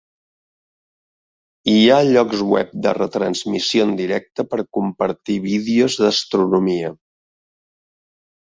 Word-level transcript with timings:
Hi 1.73 1.83
ha 1.89 1.97
llocs 2.15 2.41
web 2.53 2.71
de 2.87 2.93
retransmissió 2.99 3.87
en 3.89 3.93
directe 4.01 4.47
per 4.55 4.61
compartir 4.79 5.39
vídeos 5.47 5.99
d'astronomia. 6.05 6.91